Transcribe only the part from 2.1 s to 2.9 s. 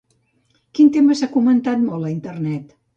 a Internet?